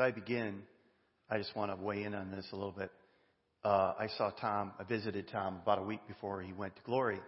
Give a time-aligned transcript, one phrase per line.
[0.00, 0.62] I begin,
[1.28, 2.90] I just want to weigh in on this a little bit.
[3.62, 7.20] Uh, I saw Tom, I visited Tom about a week before he went to glory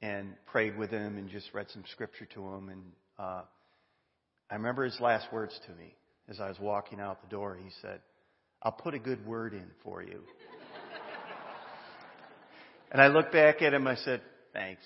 [0.00, 2.68] and prayed with him and just read some scripture to him.
[2.68, 2.82] And
[3.18, 3.42] uh,
[4.50, 5.94] I remember his last words to me
[6.28, 7.56] as I was walking out the door.
[7.62, 8.00] He said,
[8.62, 10.22] I'll put a good word in for you.
[12.90, 14.20] and I looked back at him, I said,
[14.52, 14.84] thanks.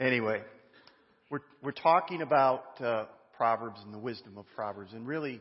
[0.00, 0.42] anyway,
[1.30, 3.04] we're, we're talking about uh,
[3.36, 4.92] Proverbs and the wisdom of Proverbs.
[4.92, 5.40] And really,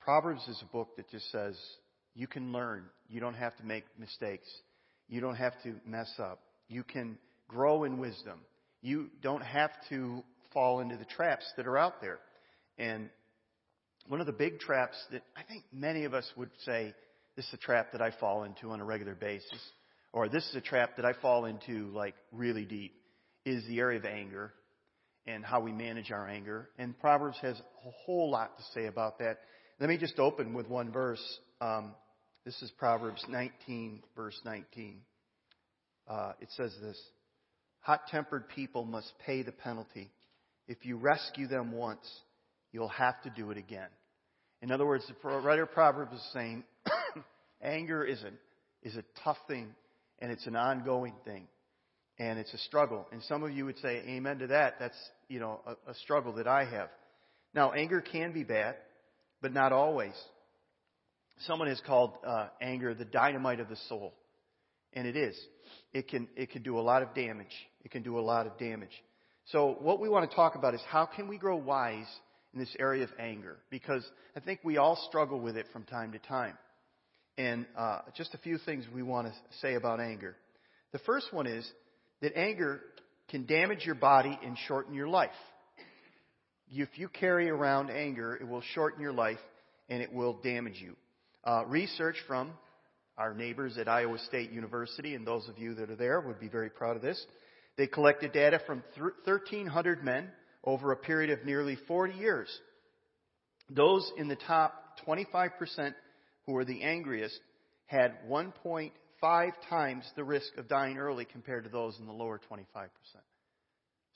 [0.00, 1.58] Proverbs is a book that just says
[2.14, 2.84] you can learn.
[3.08, 4.48] You don't have to make mistakes.
[5.08, 6.40] You don't have to mess up.
[6.68, 8.40] You can grow in wisdom.
[8.80, 10.22] You don't have to
[10.52, 12.18] fall into the traps that are out there.
[12.78, 13.10] And
[14.08, 16.94] one of the big traps that I think many of us would say,
[17.36, 19.60] this is a trap that I fall into on a regular basis,
[20.12, 22.92] or this is a trap that I fall into like really deep,
[23.44, 24.52] is the area of anger
[25.26, 26.68] and how we manage our anger.
[26.78, 29.38] And Proverbs has a whole lot to say about that.
[29.80, 31.22] Let me just open with one verse.
[31.60, 31.94] Um,
[32.44, 35.00] this is Proverbs 19, verse 19.
[36.08, 37.00] Uh, it says this
[37.80, 40.10] Hot tempered people must pay the penalty.
[40.68, 42.06] If you rescue them once,
[42.72, 43.88] you'll have to do it again.
[44.60, 46.64] In other words, the writer of Proverbs is saying
[47.62, 48.38] anger is, an,
[48.82, 49.74] is a tough thing
[50.20, 51.48] and it's an ongoing thing
[52.22, 53.04] and it's a struggle.
[53.10, 54.76] And some of you would say amen to that.
[54.78, 54.96] That's,
[55.28, 56.88] you know, a, a struggle that I have.
[57.52, 58.76] Now, anger can be bad,
[59.40, 60.12] but not always.
[61.46, 64.14] Someone has called uh, anger the dynamite of the soul.
[64.92, 65.36] And it is.
[65.92, 67.52] It can, it can do a lot of damage.
[67.84, 68.92] It can do a lot of damage.
[69.46, 72.06] So what we want to talk about is how can we grow wise
[72.54, 73.56] in this area of anger?
[73.68, 76.56] Because I think we all struggle with it from time to time.
[77.36, 80.36] And uh, just a few things we want to say about anger.
[80.92, 81.68] The first one is
[82.22, 82.80] that anger
[83.28, 85.30] can damage your body and shorten your life.
[86.70, 89.38] If you carry around anger, it will shorten your life
[89.90, 90.96] and it will damage you.
[91.44, 92.52] Uh, research from
[93.18, 96.48] our neighbors at Iowa State University, and those of you that are there would be
[96.48, 97.22] very proud of this.
[97.76, 100.28] They collected data from 1,300 men
[100.64, 102.48] over a period of nearly 40 years.
[103.68, 105.94] Those in the top 25%
[106.46, 107.38] who were the angriest
[107.86, 108.14] had
[109.22, 112.88] 1.5 times the risk of dying early compared to those in the lower 25%.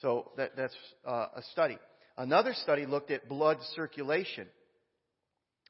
[0.00, 0.74] So that, that's
[1.06, 1.78] uh, a study.
[2.18, 4.46] Another study looked at blood circulation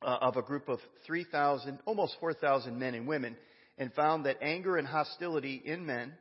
[0.02, 3.36] uh, of a group of 3,000, almost 4,000 men and women,
[3.78, 6.12] and found that anger and hostility in men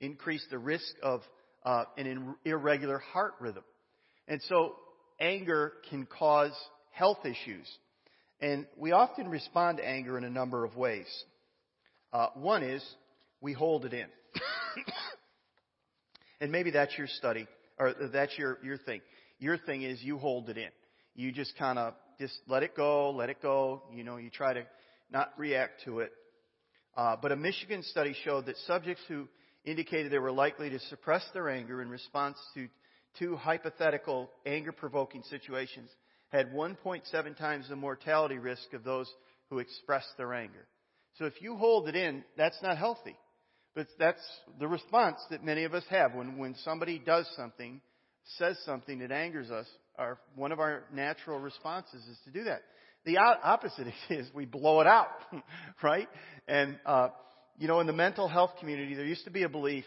[0.00, 1.22] increased the risk of
[1.64, 3.64] uh, an irregular heart rhythm.
[4.28, 4.76] And so
[5.20, 6.52] anger can cause
[6.90, 7.66] health issues.
[8.40, 11.06] And we often respond to anger in a number of ways.
[12.16, 12.82] Uh, one is
[13.42, 14.06] we hold it in.
[16.40, 17.46] and maybe that's your study,
[17.78, 19.02] or that's your, your thing.
[19.38, 20.70] Your thing is you hold it in.
[21.14, 23.82] You just kind of just let it go, let it go.
[23.94, 24.62] You know, you try to
[25.10, 26.12] not react to it.
[26.96, 29.28] Uh, but a Michigan study showed that subjects who
[29.66, 32.66] indicated they were likely to suppress their anger in response to
[33.18, 35.90] two hypothetical anger provoking situations
[36.30, 39.12] had 1.7 times the mortality risk of those
[39.50, 40.66] who expressed their anger.
[41.18, 43.16] So if you hold it in, that's not healthy.
[43.74, 44.22] But that's
[44.58, 47.80] the response that many of us have when, when somebody does something,
[48.38, 49.66] says something that angers us.
[49.98, 52.62] Our, one of our natural responses is to do that.
[53.04, 55.08] The opposite is we blow it out,
[55.82, 56.08] right?
[56.48, 57.08] And uh,
[57.58, 59.84] you know, in the mental health community, there used to be a belief,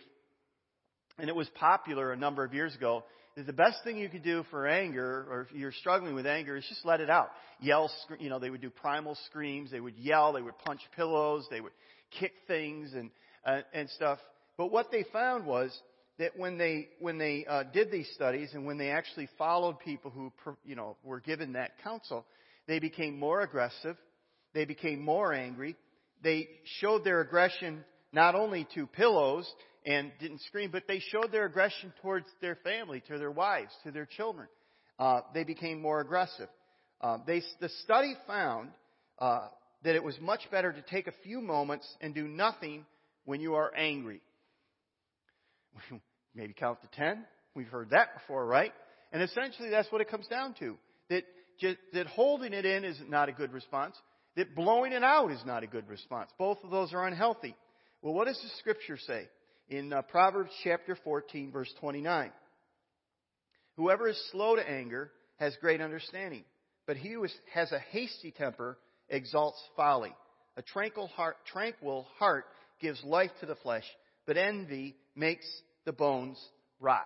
[1.18, 3.04] and it was popular a number of years ago,
[3.40, 6.58] that the best thing you could do for anger, or if you're struggling with anger,
[6.58, 7.30] is just let it out.
[7.62, 7.90] Yell,
[8.20, 11.62] you know, they would do primal screams, they would yell, they would punch pillows, they
[11.62, 11.72] would
[12.20, 13.10] kick things and,
[13.46, 14.20] uh, and stuff.
[14.58, 15.72] But what they found was
[16.18, 20.12] that when they, when they uh, did these studies and when they actually followed people
[20.12, 20.34] who,
[20.66, 22.26] you know, were given that counsel,
[22.68, 23.96] they became more aggressive,
[24.54, 25.78] they became more angry,
[26.22, 26.50] they
[26.82, 29.50] showed their aggression not only to pillows
[29.90, 33.92] and didn't scream, but they showed their aggression towards their family, to their wives, to
[33.92, 34.48] their children.
[35.00, 36.48] Uh, they became more aggressive.
[37.02, 38.70] Uh, they, the study found
[39.18, 39.48] uh,
[39.84, 42.86] that it was much better to take a few moments and do nothing
[43.26, 44.22] when you are angry.
[46.36, 47.26] Maybe count to ten.
[47.56, 48.74] We've heard that before, right?
[49.12, 50.78] And essentially, that's what it comes down to.
[51.10, 51.24] That
[51.60, 53.96] just, that holding it in is not a good response
[54.36, 56.32] that blowing it out is not a good response.
[56.38, 57.56] Both of those are unhealthy.
[58.02, 59.28] Well, what does the scripture say?
[59.70, 62.32] In uh, Proverbs chapter 14, verse 29.
[63.78, 66.44] Whoever is slow to anger has great understanding,
[66.88, 68.80] but he who is, has a hasty temper
[69.10, 70.14] exalts folly.
[70.58, 72.46] A tranquil heart, tranquil heart
[72.82, 73.84] gives life to the flesh,
[74.26, 75.46] but envy makes
[75.86, 76.44] the bones
[76.80, 77.06] rot.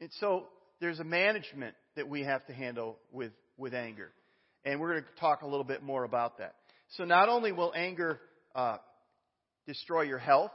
[0.00, 0.46] And so
[0.80, 4.12] there's a management that we have to handle with, with anger.
[4.64, 6.54] And we're going to talk a little bit more about that.
[6.96, 8.20] So not only will anger
[8.54, 8.76] uh,
[9.66, 10.50] destroy your health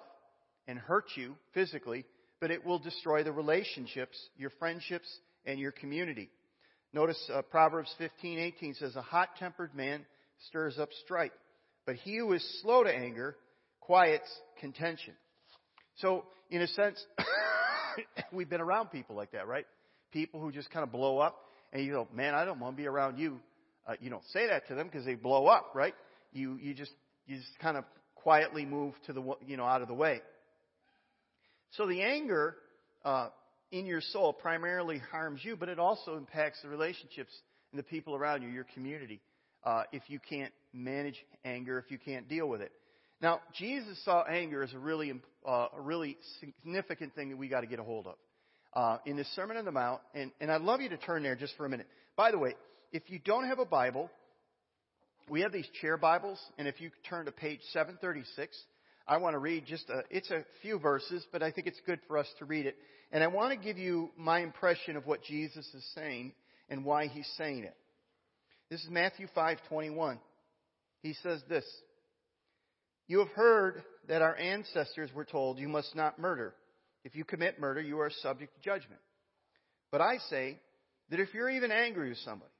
[0.67, 2.05] and hurt you physically,
[2.39, 5.07] but it will destroy the relationships, your friendships,
[5.45, 6.29] and your community.
[6.93, 10.05] Notice uh, Proverbs 15:18 says, "A hot-tempered man
[10.47, 11.31] stirs up strife,
[11.85, 13.35] but he who is slow to anger
[13.81, 15.13] quiets contention."
[15.97, 17.03] So, in a sense,
[18.31, 19.65] we've been around people like that, right?
[20.11, 21.37] People who just kind of blow up,
[21.73, 23.39] and you go, "Man, I don't want to be around you."
[23.85, 25.95] Uh, you don't say that to them because they blow up, right?
[26.33, 26.91] You you just
[27.25, 27.85] you just kind of
[28.27, 30.19] quietly move to the you know out of the way.
[31.77, 32.57] So the anger
[33.05, 33.29] uh,
[33.71, 37.31] in your soul primarily harms you, but it also impacts the relationships
[37.71, 39.21] and the people around you, your community.
[39.63, 41.15] Uh, if you can't manage
[41.45, 42.73] anger, if you can't deal with it.
[43.21, 45.13] Now, Jesus saw anger as a really,
[45.47, 48.15] uh, a really significant thing that we got to get a hold of.
[48.73, 51.37] Uh, in this Sermon on the Mount, and, and I'd love you to turn there
[51.37, 51.87] just for a minute.
[52.17, 52.55] By the way,
[52.91, 54.11] if you don't have a Bible,
[55.29, 58.57] we have these chair Bibles, and if you turn to page 736,
[59.07, 61.99] I want to read just a, it's a few verses, but I think it's good
[62.07, 62.77] for us to read it.
[63.11, 66.33] And I want to give you my impression of what Jesus is saying
[66.69, 67.75] and why he's saying it.
[68.69, 70.19] This is Matthew 5:21.
[71.01, 71.65] He says this:
[73.07, 76.53] You have heard that our ancestors were told you must not murder.
[77.05, 78.99] If you commit murder, you are subject to judgment.
[79.91, 80.59] But I say
[81.09, 82.51] that if you're even angry with somebody,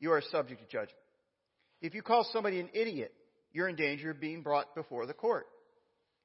[0.00, 1.01] you are subject to judgment.
[1.82, 3.12] If you call somebody an idiot,
[3.52, 5.46] you're in danger of being brought before the court.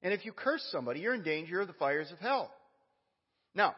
[0.04, 2.52] And if you curse somebody, you're in danger of the fires of hell.
[3.56, 3.76] Now,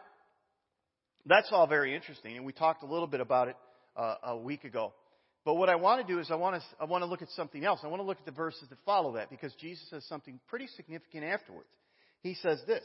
[1.26, 3.56] that's all very interesting, and we talked a little bit about it
[3.96, 4.94] uh, a week ago.
[5.46, 7.30] But what I want to do is I want to, I want to look at
[7.30, 7.80] something else.
[7.84, 10.68] I want to look at the verses that follow that because Jesus says something pretty
[10.76, 11.70] significant afterwards.
[12.22, 12.84] He says this.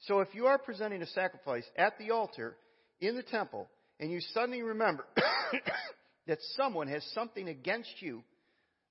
[0.00, 2.56] So if you are presenting a sacrifice at the altar
[3.00, 5.06] in the temple and you suddenly remember
[6.26, 8.22] that someone has something against you,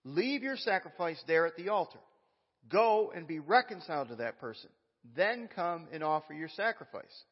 [0.04, 2.00] leave your sacrifice there at the altar.
[2.70, 4.70] Go and be reconciled to that person.
[5.16, 7.24] Then come and offer your sacrifice.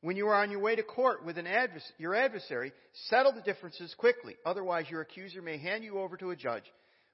[0.00, 2.72] When you are on your way to court with advers- your adversary,
[3.08, 4.36] settle the differences quickly.
[4.44, 6.64] Otherwise, your accuser may hand you over to a judge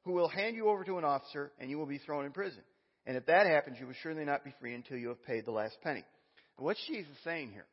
[0.05, 2.63] who will hand you over to an officer and you will be thrown in prison.
[3.07, 5.53] And if that happens, you will surely not be free until you have paid the
[5.53, 6.05] last penny.
[6.57, 7.67] what's Jesus saying here?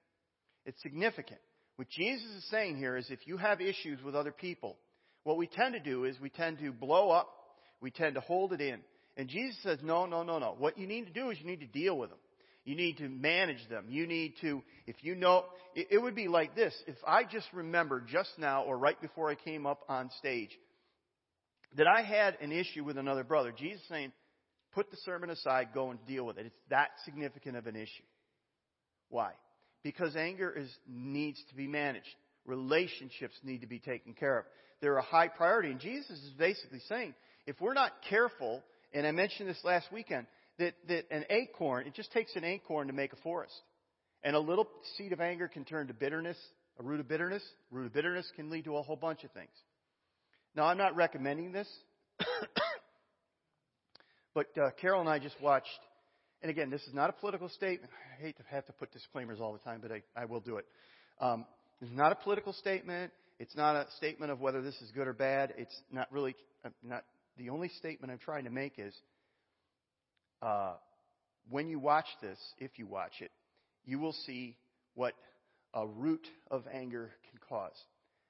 [0.65, 1.39] It's significant.
[1.79, 4.75] What Jesus is saying here is if you have issues with other people,
[5.23, 7.29] what we tend to do is we tend to blow up,
[7.79, 8.81] we tend to hold it in,
[9.15, 10.55] and Jesus says, no, no, no, no.
[10.57, 12.19] What you need to do is you need to deal with them.
[12.65, 13.85] You need to manage them.
[13.87, 16.73] You need to, if you know, it, it would be like this.
[16.85, 20.51] If I just remember just now or right before I came up on stage
[21.77, 24.11] that I had an issue with another brother, Jesus saying,
[24.73, 26.47] put the sermon aside, go and deal with it.
[26.47, 28.03] It's that significant of an issue.
[29.07, 29.31] Why?
[29.83, 32.07] Because anger is, needs to be managed.
[32.45, 34.45] Relationships need to be taken care of.
[34.81, 35.71] They're a high priority.
[35.71, 37.13] And Jesus is basically saying,
[37.45, 40.25] if we're not careful and I mentioned this last weekend,
[40.57, 43.53] that, that an acorn, it just takes an acorn to make a forest.
[44.23, 44.67] And a little
[44.97, 46.37] seed of anger can turn to bitterness,
[46.79, 47.43] a root of bitterness.
[47.71, 49.49] A root of bitterness can lead to a whole bunch of things.
[50.55, 51.67] Now, I'm not recommending this,
[54.33, 55.67] but uh, Carol and I just watched,
[56.41, 57.91] and again, this is not a political statement.
[58.17, 60.57] I hate to have to put disclaimers all the time, but I, I will do
[60.57, 60.65] it.
[61.19, 61.45] Um,
[61.81, 63.11] is not a political statement.
[63.39, 65.53] It's not a statement of whether this is good or bad.
[65.57, 67.03] It's not really uh, not
[67.37, 68.93] the only statement I'm trying to make is
[70.41, 70.73] uh,
[71.49, 73.31] when you watch this, if you watch it,
[73.85, 74.57] you will see
[74.95, 75.13] what
[75.73, 77.75] a root of anger can cause.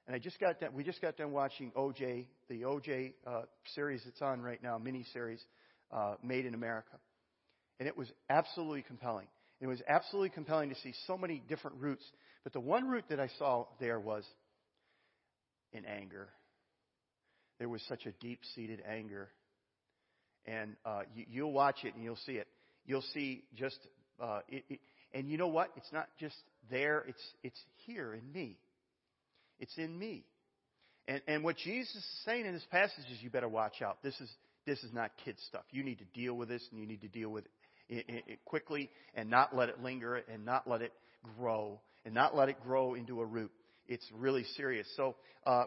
[0.08, 3.42] And I just got done, we just got done watching OJ, the OJ uh,
[3.76, 5.44] series that's on right now, mini series,
[5.92, 6.98] uh, Made in America.
[7.80, 9.28] And it was absolutely compelling.
[9.62, 12.04] It was absolutely compelling to see so many different roots.
[12.44, 14.24] But the one root that I saw there was
[15.74, 16.30] in anger
[17.60, 19.30] there was such a deep seated anger.
[20.46, 22.48] And uh, you, you'll watch it and you'll see it.
[22.86, 23.78] You'll see just,
[24.20, 24.80] uh, it, it,
[25.14, 25.70] and you know what?
[25.76, 26.36] It's not just
[26.72, 28.58] there, it's, it's here in me.
[29.60, 30.24] It's in me.
[31.08, 34.02] And, and what Jesus is saying in this passage is you better watch out.
[34.02, 34.30] This is,
[34.66, 35.64] this is not kid stuff.
[35.72, 37.52] You need to deal with this and you need to deal with it,
[37.90, 40.94] it, it quickly and not let it linger and not let it
[41.38, 43.52] grow and not let it grow into a root.
[43.88, 44.88] It's really serious.
[44.96, 45.16] So,
[45.46, 45.66] uh,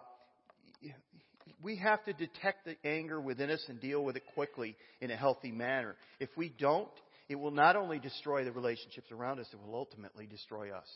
[1.62, 5.16] we have to detect the anger within us and deal with it quickly in a
[5.16, 5.96] healthy manner.
[6.18, 6.88] If we don't,
[7.28, 10.88] it will not only destroy the relationships around us, it will ultimately destroy us.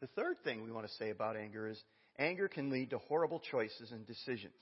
[0.00, 1.82] The third thing we want to say about anger is
[2.18, 4.52] anger can lead to horrible choices and decisions.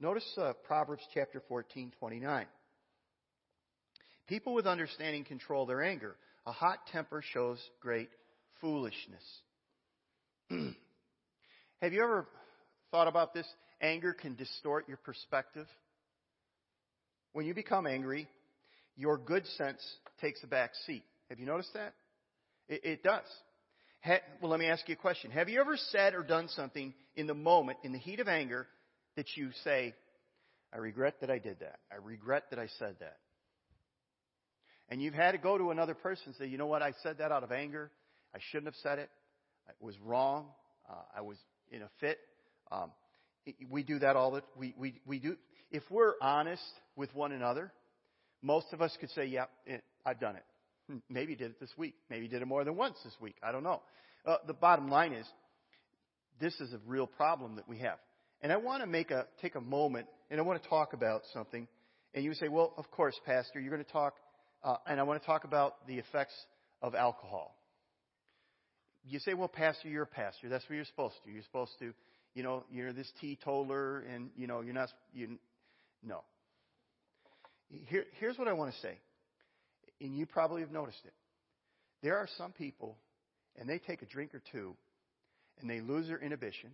[0.00, 2.46] Notice uh, Proverbs chapter 14, 29.
[4.30, 6.14] People with understanding control their anger.
[6.46, 8.08] A hot temper shows great
[8.60, 9.24] foolishness.
[11.82, 12.28] Have you ever
[12.92, 13.46] thought about this?
[13.82, 15.66] Anger can distort your perspective.
[17.32, 18.28] When you become angry,
[18.96, 19.84] your good sense
[20.20, 21.02] takes a back seat.
[21.28, 21.94] Have you noticed that?
[22.68, 23.24] It, it does.
[24.04, 25.32] Ha, well, let me ask you a question.
[25.32, 28.68] Have you ever said or done something in the moment, in the heat of anger,
[29.16, 29.92] that you say,
[30.72, 31.80] I regret that I did that.
[31.90, 33.16] I regret that I said that.
[34.90, 37.18] And you've had to go to another person and say, you know what, I said
[37.18, 37.90] that out of anger.
[38.34, 39.08] I shouldn't have said it.
[39.68, 40.46] It was wrong.
[40.88, 41.36] Uh, I was
[41.70, 42.18] in a fit.
[42.72, 42.90] Um,
[43.68, 45.36] we do that all the we, we we do.
[45.70, 46.62] If we're honest
[46.96, 47.72] with one another,
[48.42, 50.44] most of us could say, "Yeah, it, I've done it."
[50.88, 51.94] Hmm, maybe did it this week.
[52.08, 53.36] Maybe did it more than once this week.
[53.42, 53.80] I don't know.
[54.26, 55.26] Uh, the bottom line is,
[56.40, 57.98] this is a real problem that we have.
[58.42, 61.22] And I want to make a take a moment and I want to talk about
[61.32, 61.66] something.
[62.14, 64.14] And you say, "Well, of course, Pastor, you're going to talk."
[64.62, 66.34] Uh, and I want to talk about the effects
[66.82, 67.56] of alcohol.
[69.04, 70.48] You say, "Well, Pastor, you're a pastor.
[70.48, 71.30] That's what you're supposed to.
[71.30, 71.94] You're supposed to."
[72.34, 75.38] you know, you're this teetotaler and, you know, you're not, you,
[76.02, 76.22] no.
[77.68, 78.98] Here, here's what I want to say.
[80.00, 81.12] And you probably have noticed it.
[82.02, 82.96] There are some people,
[83.58, 84.74] and they take a drink or two,
[85.60, 86.70] and they lose their inhibition,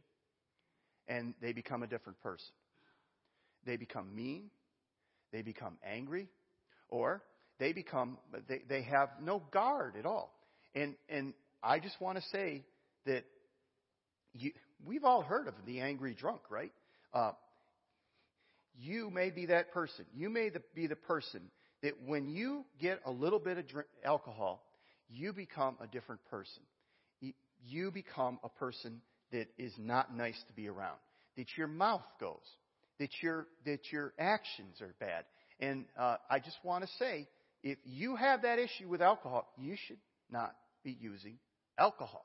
[1.09, 2.47] and they become a different person.
[3.65, 4.51] They become mean,
[5.33, 6.29] they become angry,
[6.89, 7.23] or
[7.59, 10.35] they become, they, they have no guard at all.
[10.75, 11.33] And, and
[11.63, 12.65] I just want to say
[13.07, 13.25] that
[14.33, 14.53] you,
[14.85, 16.73] we've all heard of the angry drunk, right?
[17.15, 17.33] Uh,
[18.79, 20.05] you may be that person.
[20.15, 21.41] You may be the person
[21.83, 24.63] that when you get a little bit of drink, alcohol,
[25.09, 26.63] you become a different person.
[27.65, 29.01] You become a person
[29.33, 30.99] that is not nice to be around.
[31.37, 32.37] That your mouth goes.
[32.99, 35.25] That your that your actions are bad.
[35.61, 37.29] And uh, I just want to say,
[37.67, 39.99] if you have that issue with alcohol, you should
[40.31, 40.55] not
[40.85, 41.37] be using
[41.77, 42.25] alcohol.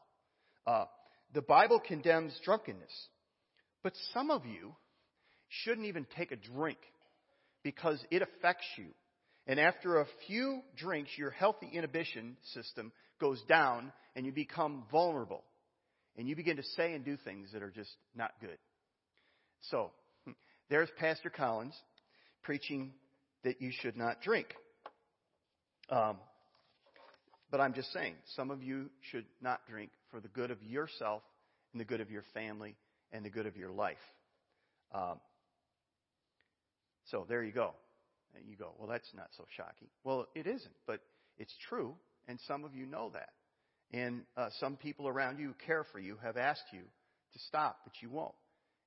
[0.68, 0.86] Uh,
[1.34, 3.08] the Bible condemns drunkenness.
[3.82, 4.76] But some of you
[5.50, 6.78] shouldn't even take a drink
[7.64, 8.90] because it affects you.
[9.48, 15.44] And after a few drinks, your healthy inhibition system goes down and you become vulnerable.
[16.18, 18.60] And you begin to say and do things that are just not good.
[19.72, 19.90] So,
[20.70, 21.74] there's Pastor Collins
[22.44, 22.94] preaching
[23.44, 24.46] that you should not drink.
[25.92, 26.16] Um,
[27.52, 31.22] but I'm just saying, some of you should not drink for the good of yourself
[31.74, 32.76] and the good of your family
[33.12, 33.98] and the good of your life.
[34.96, 35.20] Um,
[37.10, 37.74] so there you go.
[38.36, 39.90] And you go, well, that's not so shocking.
[40.06, 41.02] Well, it isn't, but
[41.38, 41.96] it's true,
[42.30, 43.30] and some of you know that.
[43.92, 47.80] And uh, some people around you who care for you have asked you to stop,
[47.84, 48.34] but you won't.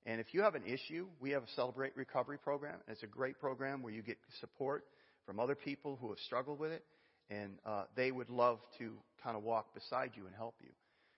[0.07, 2.77] And if you have an issue, we have a Celebrate Recovery program.
[2.89, 4.85] It's a great program where you get support
[5.27, 6.85] from other people who have struggled with it
[7.31, 10.71] and uh, they would love to kind of walk beside you and help you.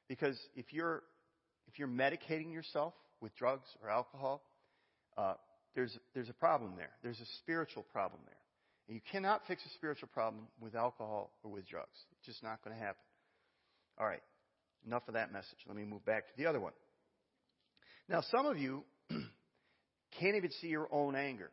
[0.09, 1.03] Because if you're
[1.69, 4.43] if you're medicating yourself with drugs or alcohol,
[5.19, 5.35] uh,
[5.75, 6.91] there's there's a problem there.
[7.03, 8.37] There's a spiritual problem there,
[8.89, 11.99] and you cannot fix a spiritual problem with alcohol or with drugs.
[12.13, 13.03] It's just not going to happen.
[13.99, 14.23] All right,
[14.87, 15.59] enough of that message.
[15.67, 16.73] Let me move back to the other one.
[18.09, 18.85] Now, some of you
[20.21, 21.51] can't even see your own anger.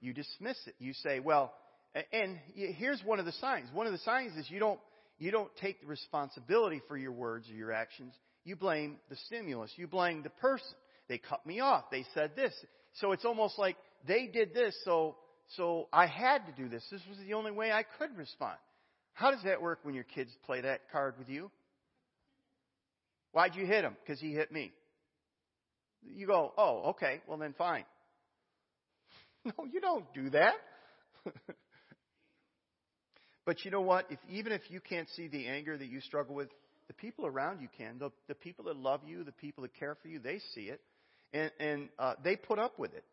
[0.00, 0.74] You dismiss it.
[0.78, 1.52] You say, "Well."
[2.12, 3.68] And here's one of the signs.
[3.72, 4.78] One of the signs is you don't,
[5.18, 8.14] you don't take the responsibility for your words or your actions.
[8.44, 9.70] You blame the stimulus.
[9.76, 10.74] You blame the person.
[11.08, 11.84] They cut me off.
[11.90, 12.52] They said this.
[12.94, 13.76] So it's almost like
[14.06, 15.16] they did this, so,
[15.56, 16.84] so I had to do this.
[16.90, 18.56] This was the only way I could respond.
[19.14, 21.50] How does that work when your kids play that card with you?
[23.32, 23.96] Why'd you hit him?
[24.04, 24.72] Because he hit me.
[26.02, 27.84] You go, oh, okay, well then fine.
[29.44, 30.54] No, you don't do that.
[33.48, 34.04] But you know what?
[34.10, 36.50] If, even if you can't see the anger that you struggle with,
[36.86, 37.98] the people around you can.
[37.98, 40.82] The, the people that love you, the people that care for you, they see it.
[41.32, 43.04] And, and uh, they put up with it.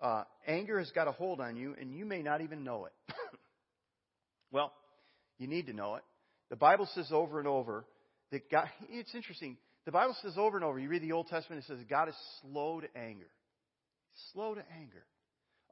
[0.00, 2.92] Uh, anger has got a hold on you, and you may not even know it.
[4.50, 4.72] well,
[5.38, 6.02] you need to know it.
[6.48, 7.84] The Bible says over and over
[8.32, 9.58] that God, it's interesting.
[9.84, 12.16] The Bible says over and over, you read the Old Testament, it says God is
[12.40, 13.28] slow to anger.
[14.32, 15.04] Slow to anger.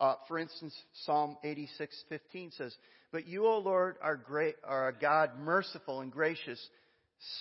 [0.01, 0.75] Uh, for instance,
[1.05, 2.77] Psalm 86:15 says,
[3.13, 6.69] "But you, O Lord, are great, are a God merciful and gracious,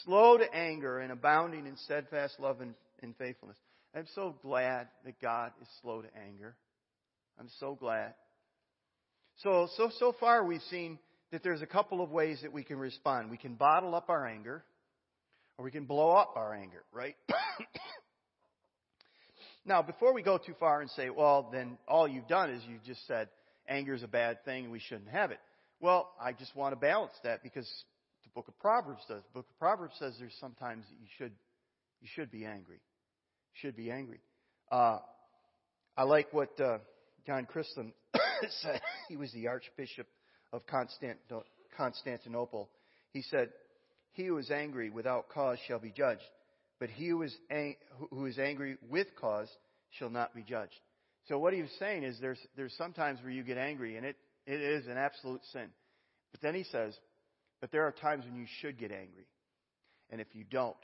[0.03, 3.57] slow to anger and abounding in steadfast love and, and faithfulness."
[3.95, 6.55] I'm so glad that God is slow to anger.
[7.39, 8.13] I'm so glad.
[9.37, 10.99] So, so, so far we've seen
[11.31, 13.31] that there's a couple of ways that we can respond.
[13.31, 14.63] We can bottle up our anger,
[15.57, 17.15] or we can blow up our anger, right?
[19.65, 22.79] Now, before we go too far and say, well, then all you've done is you
[22.85, 23.29] just said
[23.67, 25.39] anger is a bad thing and we shouldn't have it.
[25.79, 27.69] Well, I just want to balance that because
[28.23, 29.21] the book of Proverbs does.
[29.23, 31.31] The book of Proverbs says there's sometimes you should,
[32.01, 32.75] you should be angry.
[32.75, 34.19] You should be angry.
[34.71, 34.99] Uh,
[35.95, 36.79] I like what uh,
[37.25, 37.93] John Chrysostom
[38.61, 38.81] said.
[39.07, 40.07] He was the Archbishop
[40.51, 40.63] of
[41.77, 42.69] Constantinople.
[43.11, 43.49] He said,
[44.11, 46.21] He who is angry without cause shall be judged,
[46.83, 47.77] but he who is, ang-
[48.09, 49.47] who is angry with cause
[49.91, 50.77] shall not be judged.
[51.29, 54.17] So what he was saying is there's, there's sometimes where you get angry, and it,
[54.45, 55.67] it is an absolute sin.
[56.33, 56.93] But then he says,
[57.61, 59.23] but there are times when you should get angry.
[60.09, 60.75] And if you don't,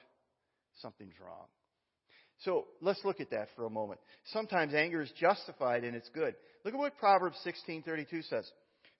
[0.82, 1.48] something's wrong.
[2.46, 4.00] So let's look at that for a moment.
[4.32, 6.34] Sometimes anger is justified and it's good.
[6.64, 8.50] Look at what Proverbs 16:32 says.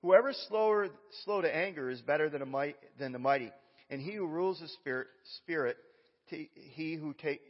[0.02, 0.90] Whoever is slower,
[1.24, 3.54] slow to anger is better than, a might, than the mighty,
[3.90, 5.78] and he who rules the spirit, spirit
[6.30, 7.42] he who take.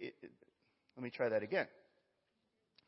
[0.95, 1.67] Let me try that again.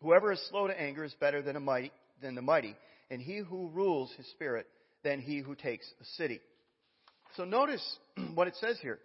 [0.01, 2.75] Whoever is slow to anger is better than a mighty, than the mighty,
[3.09, 4.67] and he who rules his spirit
[5.03, 6.39] than he who takes a city.
[7.37, 7.83] So notice
[8.33, 8.99] what it says here.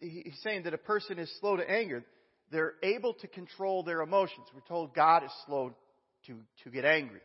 [0.00, 2.04] He's saying that a person is slow to anger.
[2.52, 4.46] They're able to control their emotions.
[4.54, 5.74] We're told God is slow
[6.26, 7.20] to, to get angry.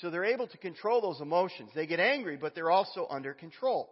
[0.00, 1.70] So they're able to control those emotions.
[1.74, 3.90] They get angry, but they're also under control.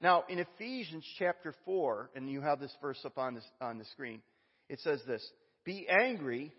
[0.00, 3.84] Now, in Ephesians chapter 4, and you have this verse up on, this, on the
[3.86, 4.20] screen,
[4.68, 5.26] it says this
[5.64, 6.52] Be angry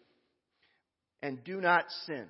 [1.21, 2.25] and do not sin.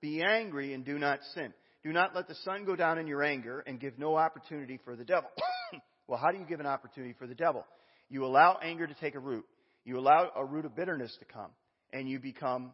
[0.00, 1.52] Be angry and do not sin.
[1.82, 4.96] Do not let the sun go down in your anger and give no opportunity for
[4.96, 5.30] the devil.
[6.06, 7.64] well, how do you give an opportunity for the devil?
[8.10, 9.46] You allow anger to take a root.
[9.84, 11.50] You allow a root of bitterness to come,
[11.92, 12.72] and you become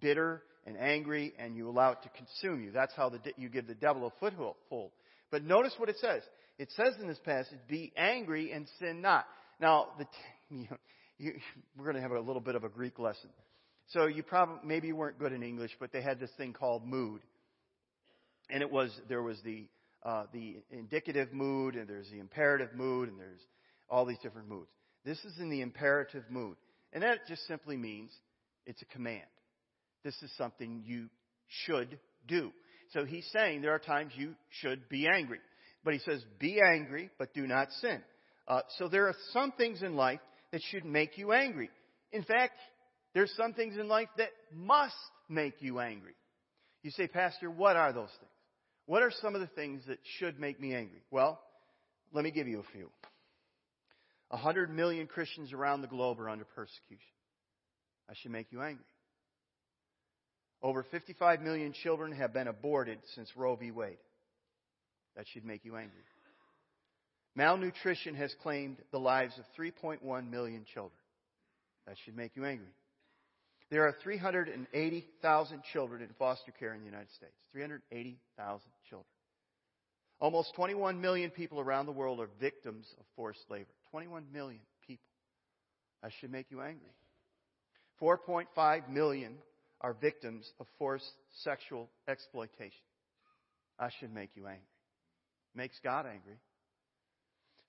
[0.00, 2.72] bitter and angry, and you allow it to consume you.
[2.72, 4.90] That's how the, you give the devil a foothold.
[5.30, 6.22] But notice what it says.
[6.58, 9.26] It says in this passage, "Be angry and sin not."
[9.60, 10.06] Now, the,
[10.50, 10.68] you
[11.18, 11.32] you,
[11.76, 13.30] we're going to have a little bit of a Greek lesson.
[13.88, 16.86] So you probably maybe you weren't good in English, but they had this thing called
[16.86, 17.22] mood
[18.50, 19.66] and it was there was the
[20.04, 23.40] uh, the indicative mood and there's the imperative mood and there's
[23.90, 24.70] all these different moods.
[25.04, 26.56] This is in the imperative mood,
[26.92, 28.10] and that just simply means
[28.66, 29.22] it's a command.
[30.04, 31.08] This is something you
[31.64, 32.52] should do.
[32.92, 35.40] So he's saying there are times you should be angry,
[35.88, 38.02] but he says be angry, but do not sin.
[38.46, 40.20] Uh, so there are some things in life
[40.52, 41.70] that should make you angry.
[42.12, 42.58] In fact,
[43.14, 44.92] there's some things in life that must
[45.30, 46.12] make you angry.
[46.82, 48.30] You say, Pastor, what are those things?
[48.84, 51.00] What are some of the things that should make me angry?
[51.10, 51.40] Well,
[52.12, 52.90] let me give you a few.
[54.30, 56.98] A hundred million Christians around the globe are under persecution.
[58.08, 58.84] That should make you angry.
[60.60, 63.70] Over 55 million children have been aborted since Roe v.
[63.70, 63.96] Wade.
[65.18, 66.04] That should make you angry.
[67.34, 70.98] Malnutrition has claimed the lives of 3.1 million children.
[71.88, 72.72] That should make you angry.
[73.68, 77.34] There are 380,000 children in foster care in the United States.
[77.52, 79.06] 380,000 children.
[80.20, 83.68] Almost 21 million people around the world are victims of forced labor.
[83.90, 85.02] 21 million people.
[86.02, 86.94] That should make you angry.
[88.00, 89.34] 4.5 million
[89.80, 91.10] are victims of forced
[91.42, 92.70] sexual exploitation.
[93.80, 94.62] That should make you angry.
[95.54, 96.38] Makes God angry.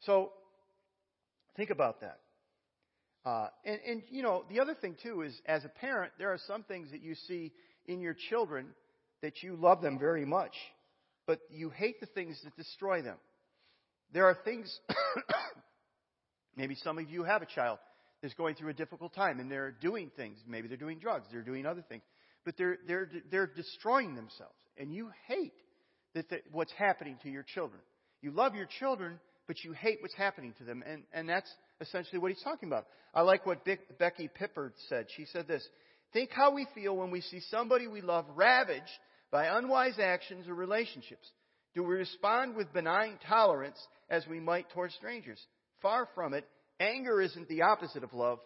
[0.01, 0.31] So,
[1.55, 2.19] think about that.
[3.25, 6.39] Uh, and, and, you know, the other thing, too, is as a parent, there are
[6.47, 7.51] some things that you see
[7.85, 8.67] in your children
[9.21, 10.53] that you love them very much,
[11.27, 13.17] but you hate the things that destroy them.
[14.13, 14.73] There are things,
[16.55, 17.79] maybe some of you have a child
[18.21, 20.37] that's going through a difficult time and they're doing things.
[20.47, 22.03] Maybe they're doing drugs, they're doing other things,
[22.45, 24.55] but they're, they're, they're destroying themselves.
[24.77, 25.53] And you hate
[26.15, 27.81] that, that what's happening to your children.
[28.21, 30.83] You love your children, but you hate what's happening to them.
[30.85, 31.49] And, and that's
[31.81, 32.85] essentially what he's talking about.
[33.13, 35.07] I like what Becky Pippert said.
[35.15, 35.67] She said this
[36.13, 38.83] Think how we feel when we see somebody we love ravaged
[39.31, 41.27] by unwise actions or relationships.
[41.75, 43.77] Do we respond with benign tolerance
[44.09, 45.39] as we might toward strangers?
[45.81, 46.45] Far from it.
[46.79, 48.39] Anger isn't the opposite of love,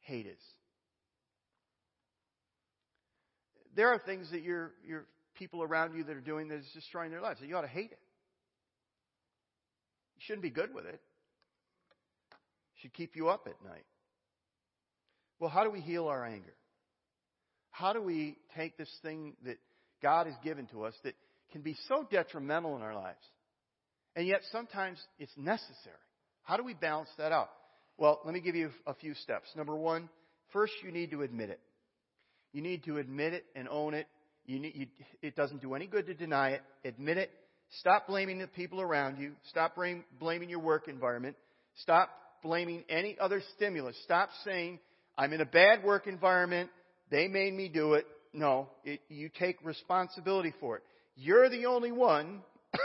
[0.00, 0.38] hate is.
[3.74, 5.06] There are things that your, your
[5.38, 7.40] people around you that are doing that is destroying their lives.
[7.42, 7.98] You ought to hate it.
[10.16, 10.94] You shouldn't be good with it.
[10.94, 11.00] it.
[12.82, 13.84] Should keep you up at night.
[15.40, 16.54] Well, how do we heal our anger?
[17.70, 19.58] How do we take this thing that
[20.02, 21.14] God has given to us that
[21.52, 23.22] can be so detrimental in our lives?
[24.16, 25.94] And yet sometimes it's necessary.
[26.42, 27.50] How do we balance that out?
[27.98, 29.48] Well, let me give you a few steps.
[29.56, 30.08] Number one,
[30.52, 31.60] first you need to admit it.
[32.52, 34.06] You need to admit it and own it.
[34.48, 34.86] You you,
[35.22, 36.62] it doesn't do any good to deny it.
[36.84, 37.30] Admit it
[37.80, 39.32] Stop blaming the people around you.
[39.50, 39.76] Stop
[40.18, 41.36] blaming your work environment.
[41.82, 42.08] Stop
[42.42, 43.96] blaming any other stimulus.
[44.04, 44.78] Stop saying,
[45.16, 46.70] I'm in a bad work environment.
[47.10, 48.06] They made me do it.
[48.32, 50.82] No, it, you take responsibility for it.
[51.16, 52.40] You're the only one.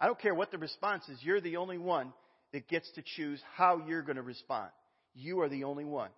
[0.00, 1.18] I don't care what the response is.
[1.22, 2.12] You're the only one
[2.52, 4.70] that gets to choose how you're going to respond.
[5.14, 6.10] You are the only one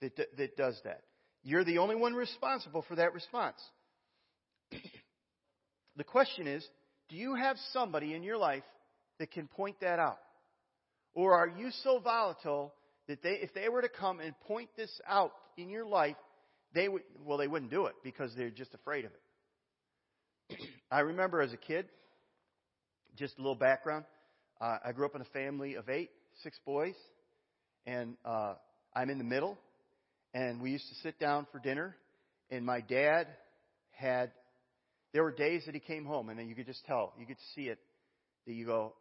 [0.00, 1.02] that, that does that.
[1.46, 3.54] You're the only one responsible for that response.
[5.96, 6.66] the question is,
[7.08, 8.64] do you have somebody in your life
[9.20, 10.18] that can point that out?
[11.14, 12.74] Or are you so volatile
[13.06, 16.16] that they, if they were to come and point this out in your life,
[16.74, 19.12] they would, well, they wouldn't do it because they're just afraid of
[20.50, 20.60] it.
[20.90, 21.86] I remember as a kid,
[23.16, 24.04] just a little background.
[24.60, 26.10] Uh, I grew up in a family of eight,
[26.42, 26.96] six boys,
[27.86, 28.54] and uh,
[28.96, 29.56] I'm in the middle.
[30.36, 31.96] And we used to sit down for dinner,
[32.50, 33.26] and my dad
[33.92, 34.32] had.
[35.14, 37.38] There were days that he came home, and then you could just tell, you could
[37.54, 37.78] see it,
[38.46, 38.92] that you go,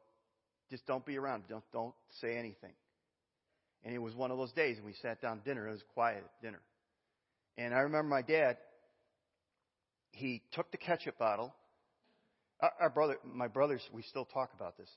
[0.72, 2.72] just don't be around, don't don't say anything.
[3.84, 5.68] And it was one of those days, and we sat down dinner.
[5.68, 6.62] It was quiet dinner.
[7.58, 8.56] And I remember my dad.
[10.12, 11.54] He took the ketchup bottle.
[12.62, 14.90] Our, our brother, my brothers, we still talk about this.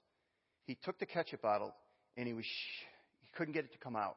[0.66, 1.74] He took the ketchup bottle,
[2.16, 2.44] and he was
[3.22, 4.16] he couldn't get it to come out.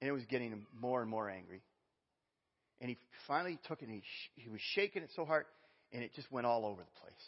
[0.00, 1.62] And it was getting him more and more angry.
[2.80, 5.46] And he finally took it and he, sh- he was shaking it so hard,
[5.92, 7.24] and it just went all over the place.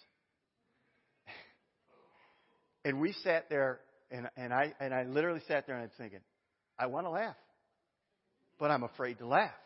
[2.84, 6.20] and we sat there, and, and, I, and I literally sat there and I'm thinking,
[6.78, 7.36] I want to laugh,
[8.58, 9.50] but I'm afraid to laugh.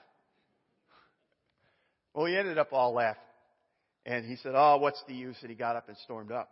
[2.14, 3.22] Well, he ended up all laughing.
[4.04, 5.36] And he said, Oh, what's the use?
[5.40, 6.50] And he got up and stormed up.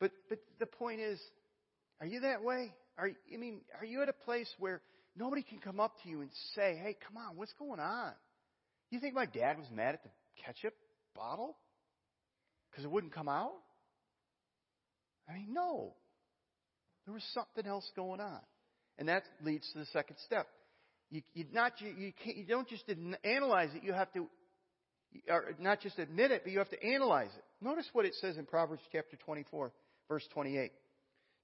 [0.00, 1.20] But, but the point is,
[2.00, 2.74] are you that way?
[2.96, 4.80] Are, I mean, are you at a place where
[5.18, 8.12] Nobody can come up to you and say, hey, come on, what's going on?
[8.90, 10.10] You think my dad was mad at the
[10.44, 10.74] ketchup
[11.14, 11.56] bottle?
[12.70, 13.52] Because it wouldn't come out?
[15.28, 15.94] I mean, no.
[17.04, 18.40] There was something else going on.
[18.98, 20.46] And that leads to the second step.
[21.10, 22.84] You, you not you, you, can't, you don't just
[23.24, 23.82] analyze it.
[23.82, 24.26] You have to,
[25.28, 27.44] or not just admit it, but you have to analyze it.
[27.64, 29.72] Notice what it says in Proverbs chapter 24,
[30.08, 30.70] verse 28.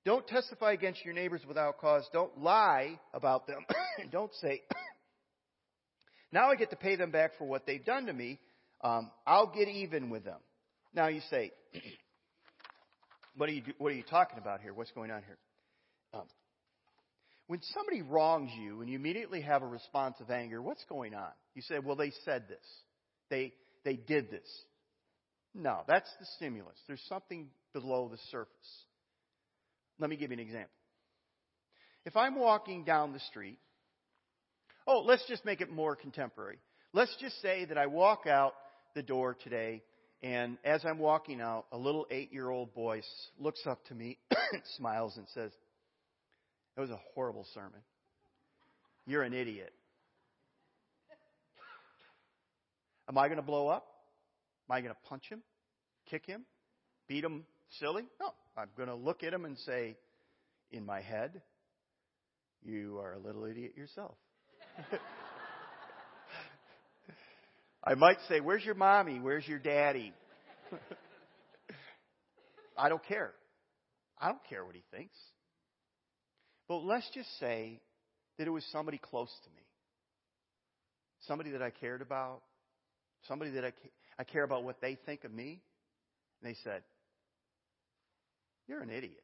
[0.05, 2.07] Don't testify against your neighbors without cause.
[2.13, 3.65] Don't lie about them.
[4.13, 4.63] Don't say,
[6.33, 8.39] now I get to pay them back for what they've done to me.
[8.83, 10.41] Um, I'll get even with them.
[10.95, 11.53] Now you say,
[13.37, 14.75] what are you, what are you talking about here?
[14.75, 15.39] What's going on here?
[16.13, 16.27] Um,
[17.47, 21.31] when somebody wrongs you and you immediately have a response of anger, what's going on?
[21.55, 22.65] You say, well, they said this.
[23.31, 23.53] They,
[23.85, 24.49] they did this.
[25.55, 26.77] No, that's the stimulus.
[26.87, 28.85] There's something below the surface.
[29.99, 30.71] Let me give you an example.
[32.05, 33.59] If I'm walking down the street,
[34.87, 36.59] oh, let's just make it more contemporary.
[36.93, 38.55] Let's just say that I walk out
[38.95, 39.83] the door today,
[40.23, 43.03] and as I'm walking out, a little eight year old boy
[43.39, 44.19] looks up to me,
[44.77, 45.51] smiles, and says,
[46.77, 47.81] That was a horrible sermon.
[49.07, 49.73] You're an idiot.
[53.09, 53.87] Am I going to blow up?
[54.69, 55.43] Am I going to punch him?
[56.11, 56.45] Kick him?
[57.07, 57.45] Beat him
[57.79, 58.05] silly?
[58.21, 58.33] No.
[58.57, 59.97] I'm going to look at him and say,
[60.71, 61.43] in my head,
[62.63, 64.17] you are a little idiot yourself.
[67.85, 69.21] I might say, Where's your mommy?
[69.21, 70.15] Where's your daddy?
[72.77, 73.33] I don't care.
[74.19, 75.15] I don't care what he thinks.
[76.67, 77.81] But let's just say
[78.39, 79.63] that it was somebody close to me.
[81.27, 82.41] Somebody that I cared about.
[83.29, 83.73] Somebody that I,
[84.19, 85.61] I care about what they think of me.
[86.43, 86.83] And they said,
[88.67, 89.23] you're an idiot.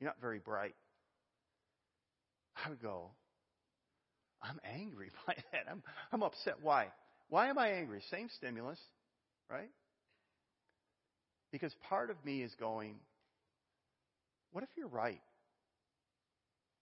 [0.00, 0.74] You're not very bright.
[2.64, 3.10] I would go,
[4.42, 5.66] I'm angry by that.
[5.70, 5.82] I'm,
[6.12, 6.56] I'm upset.
[6.62, 6.86] Why?
[7.28, 8.02] Why am I angry?
[8.10, 8.78] Same stimulus,
[9.50, 9.70] right?
[11.52, 12.96] Because part of me is going,
[14.52, 15.20] what if you're right?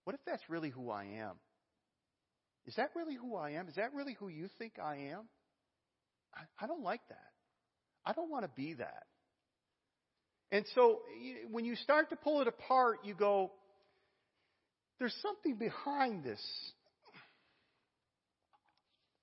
[0.03, 1.35] What if that's really who I am?
[2.65, 3.67] Is that really who I am?
[3.67, 5.27] Is that really who you think I am?
[6.33, 7.29] I, I don't like that.
[8.05, 9.03] I don't want to be that.
[10.51, 10.99] And so
[11.51, 13.51] when you start to pull it apart, you go,
[14.97, 16.41] there's something behind this.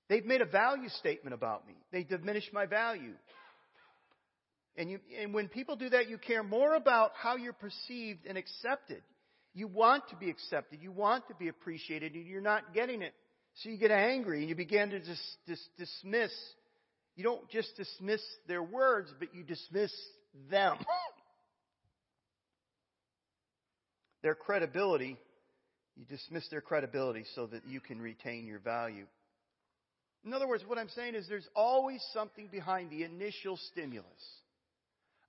[0.08, 1.74] They've made a value statement about me.
[1.92, 3.14] They diminish my value.
[4.76, 8.38] And, you, and when people do that, you care more about how you're perceived and
[8.38, 9.02] accepted.
[9.54, 10.80] You want to be accepted.
[10.82, 13.14] You want to be appreciated, and you're not getting it.
[13.62, 16.30] So you get angry and you begin to dis, dis, dismiss.
[17.16, 19.92] You don't just dismiss their words, but you dismiss
[20.50, 20.76] them.
[24.26, 25.16] their credibility,
[25.94, 29.06] you dismiss their credibility so that you can retain your value.
[30.24, 34.04] In other words, what I'm saying is there's always something behind the initial stimulus.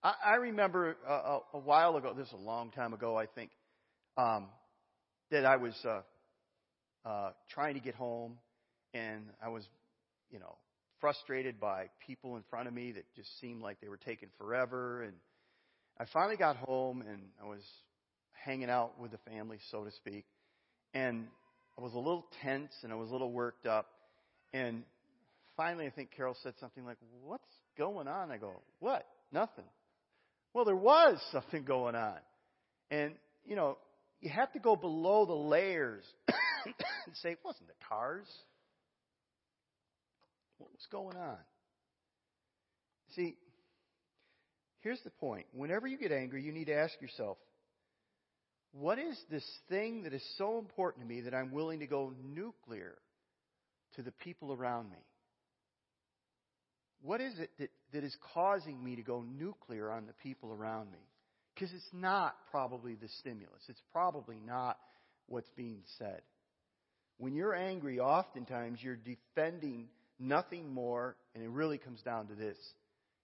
[0.01, 3.27] I, I remember a, a, a, while ago, this is a long time ago, I
[3.27, 3.51] think,
[4.17, 4.47] um,
[5.29, 6.01] that I was uh,
[7.07, 8.39] uh, trying to get home,
[8.95, 9.63] and I was,
[10.31, 10.55] you know,
[10.99, 15.03] frustrated by people in front of me that just seemed like they were taking forever,
[15.03, 15.13] and
[15.99, 17.62] I finally got home and I was
[18.43, 20.26] hanging out with the family, so to speak.
[20.93, 21.28] And
[21.78, 23.88] I was a little tense and I was a little worked up.
[24.54, 24.84] And
[25.56, 27.43] finally, I think Carol said something like, What's
[27.78, 28.32] going on?
[28.32, 29.06] I go, What?
[29.32, 29.65] Nothing.
[30.54, 32.17] Well, there was something going on.
[32.89, 33.13] And,
[33.45, 33.78] you know,
[34.21, 38.28] you have to go below the layers and say, It wasn't the cars.
[40.58, 41.38] What was going on?
[43.15, 43.36] See,
[44.80, 45.45] here's the point.
[45.54, 47.38] Whenever you get angry, you need to ask yourself,
[48.79, 52.13] what is this thing that is so important to me that I'm willing to go
[52.33, 52.95] nuclear
[53.95, 54.97] to the people around me?
[57.01, 60.91] What is it that, that is causing me to go nuclear on the people around
[60.91, 60.99] me?
[61.53, 63.61] Because it's not probably the stimulus.
[63.67, 64.77] It's probably not
[65.27, 66.21] what's being said.
[67.17, 69.87] When you're angry, oftentimes you're defending
[70.19, 72.57] nothing more, and it really comes down to this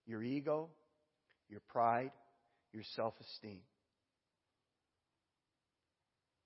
[0.08, 0.70] your ego,
[1.50, 2.12] your pride,
[2.74, 3.60] your self esteem.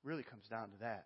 [0.07, 1.03] Really comes down to that.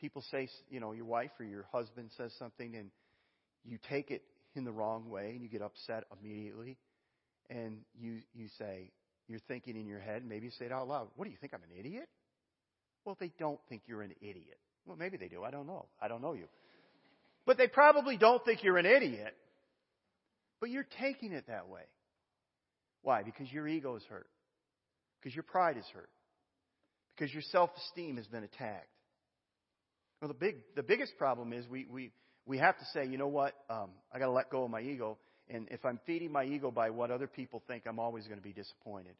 [0.00, 2.90] People say, you know, your wife or your husband says something and
[3.62, 4.22] you take it
[4.54, 6.78] in the wrong way and you get upset immediately
[7.50, 8.90] and you, you say,
[9.28, 11.52] you're thinking in your head, maybe you say it out loud, what do you think,
[11.52, 12.08] I'm an idiot?
[13.04, 14.58] Well, they don't think you're an idiot.
[14.86, 15.44] Well, maybe they do.
[15.44, 15.84] I don't know.
[16.00, 16.48] I don't know you.
[17.44, 19.34] But they probably don't think you're an idiot.
[20.58, 21.82] But you're taking it that way.
[23.02, 23.24] Why?
[23.24, 24.28] Because your ego is hurt.
[25.20, 26.08] Because your pride is hurt.
[27.18, 28.88] Because your self esteem has been attacked.
[30.20, 32.12] Well, the big, the biggest problem is we, we,
[32.46, 33.54] we have to say, you know what?
[33.68, 35.18] Um, I got to let go of my ego.
[35.48, 38.42] And if I'm feeding my ego by what other people think, I'm always going to
[38.42, 39.14] be disappointed.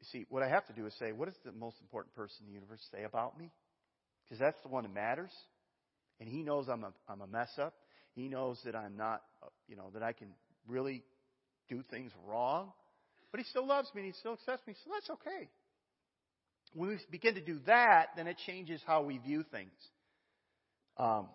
[0.00, 2.36] You see, what I have to do is say, what does the most important person
[2.40, 3.50] in the universe say about me?
[4.24, 5.30] Because that's the one that matters.
[6.20, 7.74] And he knows I'm a, I'm a mess up.
[8.14, 10.28] He knows that I'm not, uh, you know, that I can
[10.68, 11.02] really
[11.68, 12.72] do things wrong.
[13.30, 15.48] But he still loves me and he still accepts me, so that's okay.
[16.74, 19.70] When we begin to do that, then it changes how we view things.
[20.96, 21.28] Um,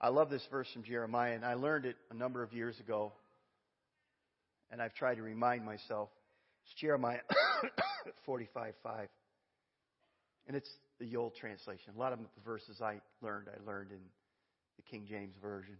[0.00, 3.12] I love this verse from Jeremiah, and I learned it a number of years ago,
[4.70, 6.10] and I've tried to remind myself.
[6.64, 7.20] It's Jeremiah
[8.26, 9.08] 45 5.
[10.48, 11.92] And it's the Yule translation.
[11.96, 14.00] A lot of the verses I learned, I learned in
[14.76, 15.76] the King James Version.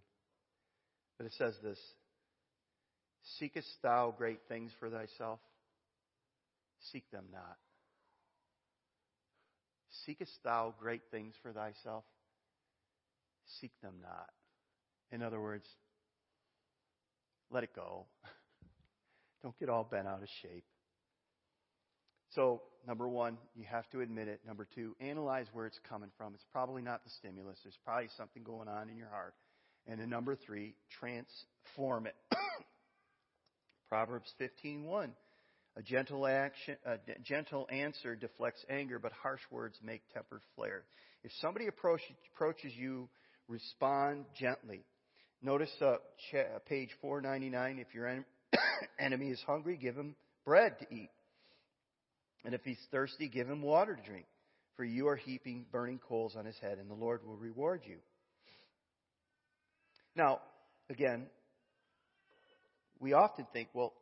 [1.19, 1.79] But it says this
[3.39, 5.41] Seekest thou great things for thyself?
[6.93, 7.57] Seek them not.
[10.07, 12.05] Seekest thou great things for thyself?
[13.61, 14.29] Seek them not.
[15.11, 15.67] In other words,
[17.51, 18.07] let it go.
[19.43, 20.65] Don't get all bent out of shape.
[22.35, 24.41] So, number one, you have to admit it.
[24.47, 26.35] Number two, analyze where it's coming from.
[26.35, 27.59] It's probably not the stimulus.
[27.63, 29.35] There's probably something going on in your heart.
[29.87, 32.17] And then number three, transform it.
[33.89, 35.11] Proverbs 15:1.
[35.77, 40.85] A gentle action, a gentle answer deflects anger, but harsh words make temper flare.
[41.23, 42.01] If somebody approach,
[42.35, 43.09] approaches you,
[43.47, 44.85] respond gently.
[45.43, 45.97] Notice uh,
[46.67, 47.79] page 499.
[47.79, 48.25] If your en-
[48.99, 51.11] enemy is hungry, give him bread to eat.
[52.45, 54.27] And if he's thirsty, give him water to drink.
[54.77, 57.97] For you are heaping burning coals on his head, and the Lord will reward you.
[60.15, 60.41] Now,
[60.89, 61.27] again,
[63.01, 63.93] we often think, well,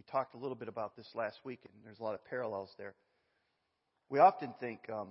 [0.00, 2.70] we talked a little bit about this last week, and there's a lot of parallels
[2.78, 2.94] there.
[4.08, 5.08] We often think, um,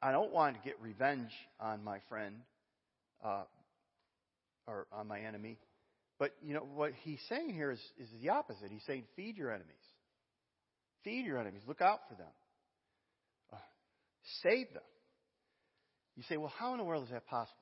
[0.00, 2.36] I don't want to get revenge on my friend
[3.24, 3.42] uh,
[4.68, 5.58] or on my enemy.
[6.20, 8.70] But you know what he's saying here is, is the opposite.
[8.70, 9.74] He's saying, feed your enemies.
[11.02, 11.62] Feed your enemies.
[11.66, 12.32] Look out for them.
[13.52, 13.56] Uh,
[14.44, 14.82] save them.
[16.16, 17.58] You say, well, how in the world is that possible?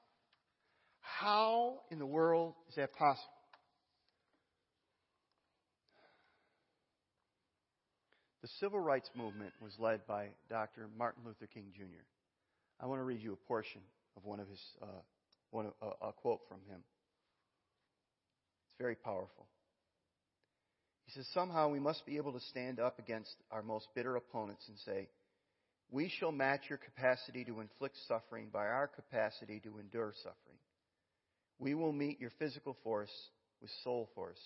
[1.00, 3.35] How in the world is that possible?
[8.46, 10.86] The civil rights movement was led by Dr.
[10.96, 12.04] Martin Luther King Jr.
[12.78, 13.80] I want to read you a portion
[14.16, 15.02] of one of his, uh,
[15.50, 16.78] one, uh, a quote from him.
[18.68, 19.48] It's very powerful.
[21.06, 24.62] He says, Somehow we must be able to stand up against our most bitter opponents
[24.68, 25.08] and say,
[25.90, 30.60] We shall match your capacity to inflict suffering by our capacity to endure suffering.
[31.58, 33.10] We will meet your physical force
[33.60, 34.38] with soul force.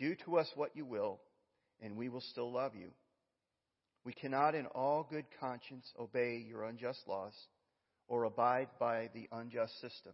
[0.00, 1.20] Do to us what you will,
[1.80, 2.90] and we will still love you.
[4.04, 7.34] We cannot, in all good conscience, obey your unjust laws
[8.08, 10.12] or abide by the unjust system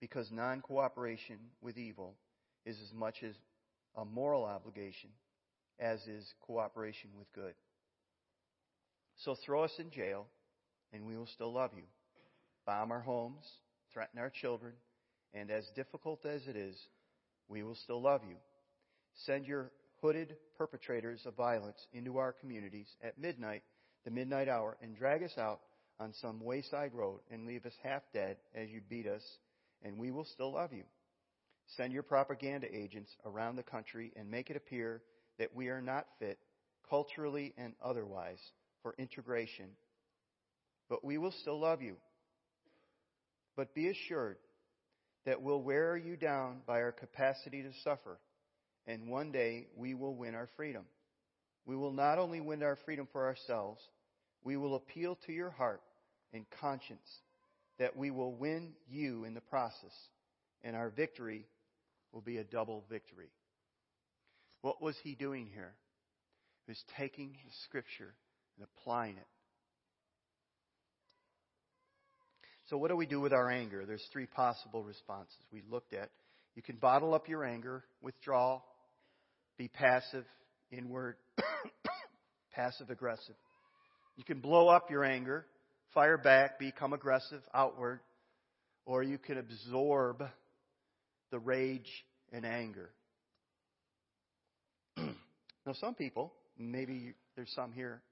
[0.00, 2.14] because non cooperation with evil
[2.64, 3.34] is as much as
[3.96, 5.10] a moral obligation
[5.78, 7.54] as is cooperation with good.
[9.18, 10.26] So throw us in jail,
[10.92, 11.84] and we will still love you.
[12.66, 13.44] Bomb our homes,
[13.92, 14.72] threaten our children,
[15.32, 16.76] and as difficult as it is,
[17.48, 18.36] we will still love you.
[19.24, 23.62] Send your hooded perpetrators of violence into our communities at midnight,
[24.04, 25.60] the midnight hour, and drag us out
[25.98, 29.22] on some wayside road and leave us half dead as you beat us,
[29.82, 30.84] and we will still love you.
[31.76, 35.02] Send your propaganda agents around the country and make it appear
[35.38, 36.38] that we are not fit,
[36.88, 38.38] culturally and otherwise,
[38.82, 39.66] for integration,
[40.88, 41.96] but we will still love you.
[43.56, 44.36] But be assured
[45.24, 48.18] that we'll wear you down by our capacity to suffer,
[48.86, 50.84] and one day we will win our freedom.
[51.64, 53.80] We will not only win our freedom for ourselves,
[54.44, 55.82] we will appeal to your heart
[56.32, 57.08] and conscience
[57.78, 59.92] that we will win you in the process,
[60.62, 61.46] and our victory
[62.12, 63.28] will be a double victory.
[64.62, 65.74] What was he doing here?
[66.66, 68.14] He was taking the scripture
[68.56, 69.26] and applying it.
[72.70, 73.84] So, what do we do with our anger?
[73.86, 76.10] There's three possible responses we looked at.
[76.56, 78.60] You can bottle up your anger, withdraw,
[79.58, 80.24] be passive,
[80.70, 81.16] inward,
[82.54, 83.34] passive aggressive.
[84.16, 85.46] You can blow up your anger,
[85.94, 88.00] fire back, become aggressive, outward,
[88.84, 90.22] or you can absorb
[91.30, 91.90] the rage
[92.32, 92.90] and anger.
[94.96, 98.02] now, some people, maybe there's some here,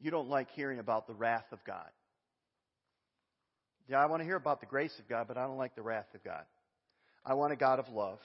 [0.00, 1.90] you don't like hearing about the wrath of God.
[3.88, 5.82] Yeah, I want to hear about the grace of God, but I don't like the
[5.82, 6.44] wrath of God.
[7.24, 8.18] I want a God of love.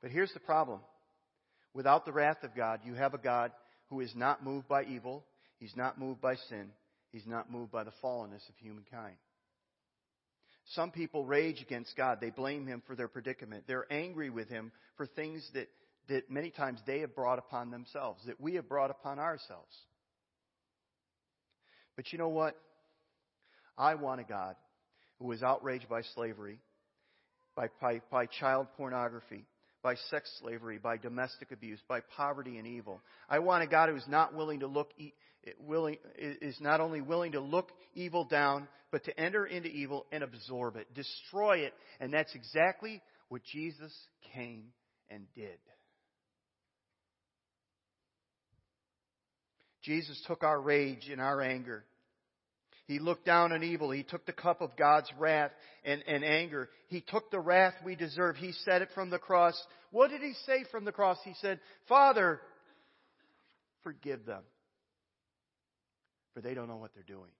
[0.00, 0.80] But here's the problem.
[1.74, 3.50] Without the wrath of God, you have a God
[3.90, 5.24] who is not moved by evil.
[5.58, 6.70] He's not moved by sin.
[7.10, 9.16] He's not moved by the fallenness of humankind.
[10.72, 12.18] Some people rage against God.
[12.20, 13.64] They blame Him for their predicament.
[13.66, 15.68] They're angry with Him for things that,
[16.08, 19.74] that many times they have brought upon themselves, that we have brought upon ourselves.
[21.96, 22.56] But you know what?
[23.76, 24.56] I want a God
[25.18, 26.58] who is outraged by slavery,
[27.54, 29.44] by, by, by child pornography,
[29.84, 33.02] by sex slavery, by domestic abuse, by poverty and evil.
[33.28, 34.90] I want a God who is not willing to look,
[35.60, 40.24] willing, is not only willing to look evil down, but to enter into evil and
[40.24, 41.74] absorb it, destroy it.
[42.00, 43.92] And that's exactly what Jesus
[44.32, 44.64] came
[45.10, 45.58] and did.
[49.82, 51.84] Jesus took our rage and our anger
[52.86, 53.90] he looked down on evil.
[53.90, 55.52] He took the cup of God's wrath
[55.84, 56.68] and, and anger.
[56.88, 58.36] He took the wrath we deserve.
[58.36, 59.60] He said it from the cross.
[59.90, 61.18] What did he say from the cross?
[61.24, 62.40] He said, Father,
[63.82, 64.42] forgive them,
[66.34, 67.30] for they don't know what they're doing.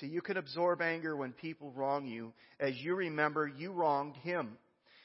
[0.00, 2.32] See, you can absorb anger when people wrong you.
[2.58, 4.56] As you remember, you wronged him.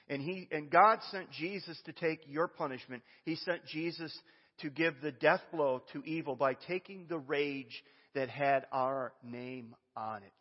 [0.09, 3.03] And he and God sent Jesus to take your punishment.
[3.25, 4.17] He sent Jesus
[4.59, 7.83] to give the death blow to evil by taking the rage
[8.15, 10.31] that had our name on it.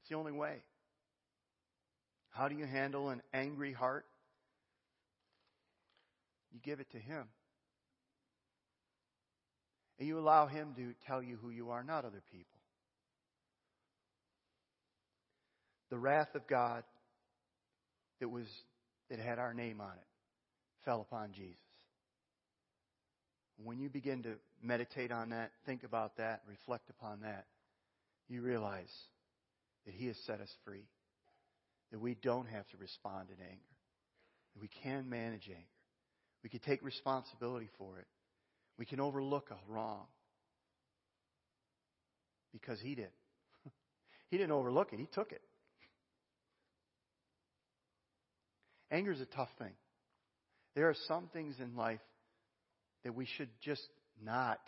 [0.00, 0.62] It's the only way.
[2.30, 4.04] How do you handle an angry heart?
[6.52, 7.24] You give it to Him.
[9.98, 12.58] And you allow Him to tell you who you are, not other people.
[15.90, 16.84] The wrath of God
[18.20, 18.46] that was
[19.08, 20.05] that had our name on it
[20.86, 21.60] fell upon Jesus.
[23.62, 27.44] When you begin to meditate on that, think about that, reflect upon that,
[28.28, 28.92] you realize
[29.84, 30.86] that He has set us free.
[31.92, 33.74] That we don't have to respond in anger.
[34.54, 35.60] That we can manage anger.
[36.42, 38.06] We can take responsibility for it.
[38.78, 40.06] We can overlook a wrong.
[42.52, 43.10] Because He did.
[44.30, 45.42] he didn't overlook it, He took it.
[48.90, 49.72] Anger is a tough thing.
[50.76, 52.00] There are some things in life
[53.02, 53.82] that we should just
[54.22, 54.60] not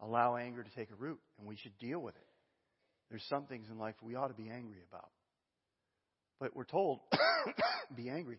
[0.00, 2.26] allow anger to take a root, and we should deal with it.
[3.10, 5.08] There's some things in life we ought to be angry about.
[6.40, 6.98] But we're told,
[7.96, 8.38] be angry,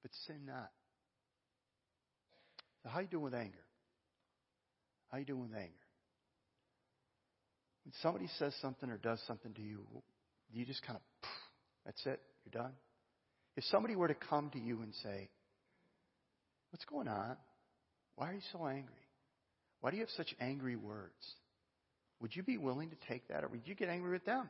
[0.00, 0.70] but sin not.
[2.82, 3.58] So how you doing with anger?
[5.12, 5.74] How you doing with anger?
[7.84, 9.84] When somebody says something or does something to you,
[10.50, 11.28] you just kind of,
[11.84, 12.72] that's it, you're done.
[13.56, 15.28] If somebody were to come to you and say,
[16.70, 17.36] What's going on?
[18.16, 18.94] Why are you so angry?
[19.80, 21.12] Why do you have such angry words?
[22.20, 24.48] Would you be willing to take that, or would you get angry with them?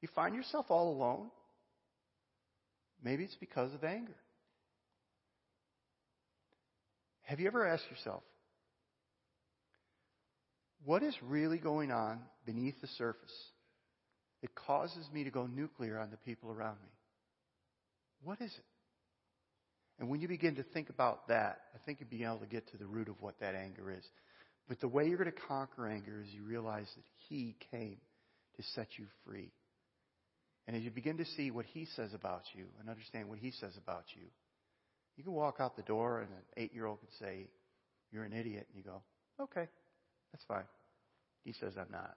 [0.00, 1.30] You find yourself all alone.
[3.02, 4.14] Maybe it's because of anger.
[7.22, 8.22] Have you ever asked yourself,
[10.84, 13.34] what is really going on beneath the surface
[14.40, 16.88] that causes me to go nuclear on the people around me?
[18.22, 18.64] What is it?
[19.98, 22.70] And when you begin to think about that, I think you'll be able to get
[22.70, 24.04] to the root of what that anger is.
[24.68, 27.96] But the way you're going to conquer anger is you realize that He came
[28.56, 29.50] to set you free.
[30.66, 33.50] And as you begin to see what He says about you and understand what He
[33.50, 34.26] says about you,
[35.16, 37.48] you can walk out the door and an eight year old can say,
[38.12, 38.66] You're an idiot.
[38.72, 39.02] And you go,
[39.40, 39.66] Okay,
[40.32, 40.64] that's fine.
[41.44, 42.16] He says, I'm not.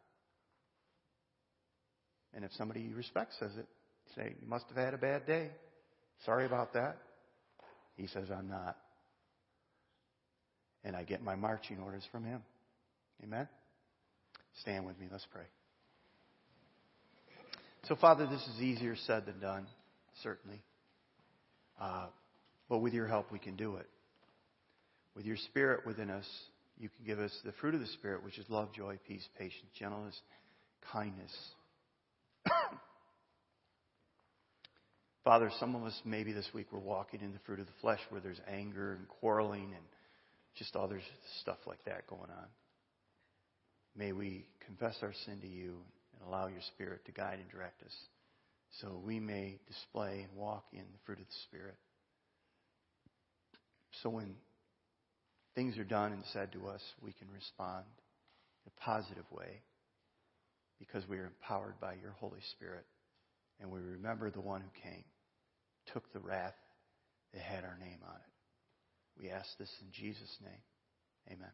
[2.34, 3.68] And if somebody you respect says it,
[4.16, 5.50] say, You must have had a bad day.
[6.26, 6.98] Sorry about that.
[7.96, 8.78] He says, I'm not.
[10.84, 12.42] And I get my marching orders from him.
[13.24, 13.48] Amen?
[14.62, 15.08] Stand with me.
[15.12, 15.44] Let's pray.
[17.88, 19.68] So, Father, this is easier said than done,
[20.24, 20.62] certainly.
[21.80, 22.08] Uh,
[22.70, 23.88] but with your help, we can do it.
[25.16, 26.26] With your Spirit within us,
[26.80, 29.70] you can give us the fruit of the Spirit, which is love, joy, peace, patience,
[29.78, 30.20] gentleness,
[30.92, 31.32] kindness.
[35.24, 38.00] Father, some of us maybe this week we're walking in the fruit of the flesh
[38.10, 39.86] where there's anger and quarreling and
[40.56, 41.00] just other
[41.42, 42.48] stuff like that going on.
[43.96, 45.78] May we confess our sin to you
[46.14, 47.96] and allow your Spirit to guide and direct us
[48.80, 51.76] so we may display and walk in the fruit of the Spirit.
[54.02, 54.34] So when
[55.54, 57.86] things are done and said to us, we can respond
[58.66, 59.62] in a positive way
[60.80, 62.86] because we are empowered by your Holy Spirit
[63.62, 65.04] and we remember the one who came,
[65.94, 66.56] took the wrath
[67.34, 69.22] that had our name on it.
[69.22, 71.32] We ask this in Jesus' name.
[71.32, 71.52] Amen.